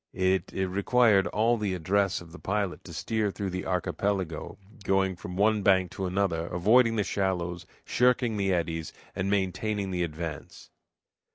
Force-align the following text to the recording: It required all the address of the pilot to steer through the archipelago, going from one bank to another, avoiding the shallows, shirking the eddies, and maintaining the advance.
It 0.15 0.51
required 0.51 1.27
all 1.27 1.57
the 1.57 1.75
address 1.75 2.21
of 2.21 2.31
the 2.31 2.39
pilot 2.39 2.83
to 2.85 2.91
steer 2.91 3.29
through 3.29 3.51
the 3.51 3.67
archipelago, 3.67 4.57
going 4.83 5.15
from 5.15 5.37
one 5.37 5.61
bank 5.61 5.91
to 5.91 6.07
another, 6.07 6.47
avoiding 6.47 6.95
the 6.95 7.03
shallows, 7.03 7.67
shirking 7.85 8.35
the 8.35 8.51
eddies, 8.51 8.93
and 9.15 9.29
maintaining 9.29 9.91
the 9.91 10.01
advance. 10.01 10.71